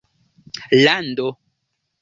[0.81, 1.29] lando